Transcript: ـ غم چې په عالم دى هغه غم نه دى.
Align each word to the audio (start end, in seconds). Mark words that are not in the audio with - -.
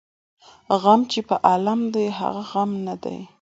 ـ 0.41 0.73
غم 0.81 1.01
چې 1.11 1.19
په 1.27 1.35
عالم 1.47 1.81
دى 1.93 2.05
هغه 2.19 2.43
غم 2.51 2.71
نه 2.87 2.95
دى. 3.03 3.17